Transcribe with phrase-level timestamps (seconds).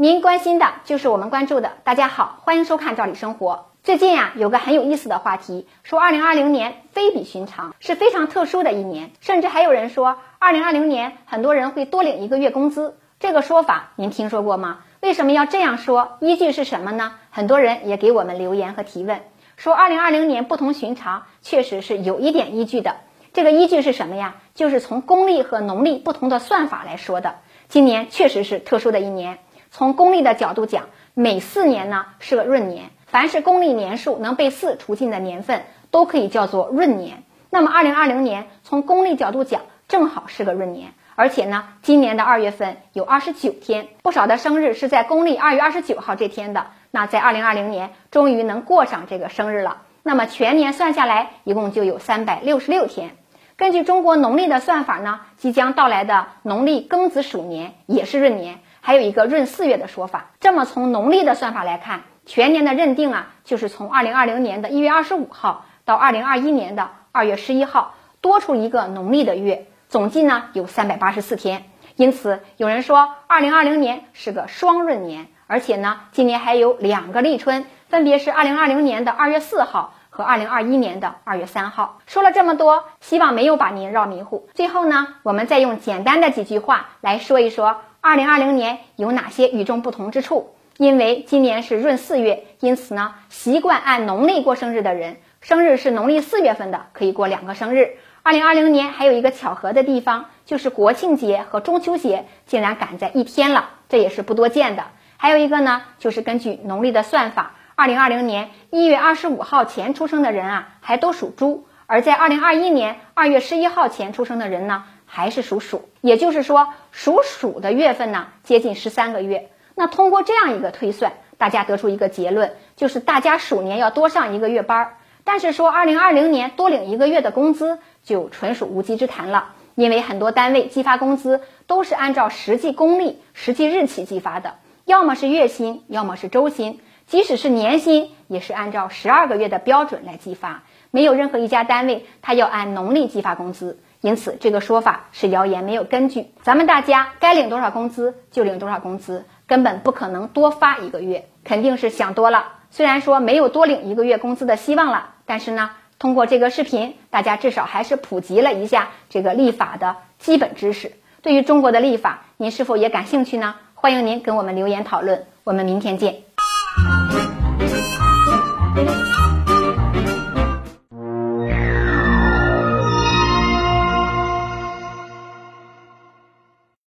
[0.00, 1.72] 您关心的就是我们关注的。
[1.82, 3.54] 大家好，欢迎收看《赵理生活》。
[3.82, 12.96] 最近呀，有个很有意思的话题，说2020年非比寻常，是非常特殊的一年，甚至还有人说2020年很多人会多领一个月工资。
[13.18, 14.84] 这个说法您听说过吗？
[15.00, 16.18] 为什么要这样说？
[16.20, 17.14] 依据是什么呢？
[17.30, 19.22] 很多人也给我们留言和提问，
[19.56, 22.98] 说2020年不同寻常，确实是有一点依据的。
[23.32, 24.36] 这个依据是什么呀？
[24.54, 27.34] 就是从公历和农历不同的算法来说的。
[27.68, 29.40] 今年确实是特殊的一年。
[29.70, 37.22] 从公历的角度讲，每四年呢是个闰年，凡是公历年数能被四除尽的年份，都可以叫做闰年。
[37.50, 46.66] 那么，二零二零年从公历角度讲，正好是个闰年，而且呢，今年的二月份有二十九天，不少的生日是在公历二月二十九号这天的。
[46.90, 49.82] 那在二零二零年，终于能过上这个生日了。
[50.02, 53.10] 那么全年算下来，一共就有三百六十六天。
[53.56, 58.60] 根据中国农历的算法呢，即将到来的农历庚子鼠年也是闰年。
[58.80, 71.64] 还有一个闰四月的说法，这么从农历的算法来看，全年的认定啊，就是从二零二零年的一月二十五号到二零二一年的二月十一号，多出一个农历的月，总计呢有三百八十四天。
[71.96, 81.98] 因此，有人说二零二零年是个双闰年，而且呢，今年还有两个立春，分别是二零二零年的二月四号和二零二一年的二月三号。
[82.06, 84.48] 说了这么多，希望没有把您绕迷糊。
[84.54, 87.78] 最后呢，我们再用简单的几句话来说一说。
[88.00, 90.54] 二零二零年有哪些与众不同之处？
[90.76, 97.96] 因为今年是闰四月，因此呢，习惯按农历过生日的人，生日是农历四月份的，可以过两个生日。
[98.22, 104.84] 二零二零年还有一个巧合的地方，就是国庆节和中秋节竟然赶在一天了，这也是不多见的。
[105.16, 114.84] 还有一个呢，就是根据农历的算法，二零二零年一月二十五号前出生的人啊，还都属猪；而在二零二一年二月十一号前出生的人呢。
[115.08, 119.50] 还是属鼠，也就是说属鼠的月份呢接近十三个月。
[119.74, 124.96] 那通过这样一个推算，大家得出一个结论，就是大家鼠年要多上一个月班儿。
[125.24, 129.54] 但是说二零二零年多领一个月的工资，就纯属无稽之谈了。
[129.74, 140.64] 因为很多单位计发工资都是按照实际公历、实际日期计发的，要么是月薪，要么是周薪，即使是年薪，也是按照十二个月的标准来计发。
[140.90, 143.78] 没有任何一家单位他要按农历计发工资。
[144.00, 146.28] 因此，这个说法是谣言，没有根据。
[146.42, 152.52] 咱们大家该领多少工资就领多少工资，根本不可能多发一个月，肯定是想多了。
[152.70, 160.92] 虽然说没有多领一个月工资的希望了，但是呢，通过这个视频，大家至少还是普及了一下这个立法的基本知识。
[161.20, 163.56] 对于中国的立法，您是否也感兴趣呢？
[163.74, 165.26] 欢迎您跟我们留言讨论。
[165.42, 166.22] 我们明天见。